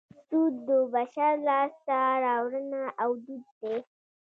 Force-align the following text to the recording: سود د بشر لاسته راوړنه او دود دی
سود 0.27 0.53
د 0.67 0.69
بشر 0.93 1.33
لاسته 1.47 1.99
راوړنه 2.25 2.81
او 3.03 3.09
دود 3.23 3.45
دی 3.61 3.75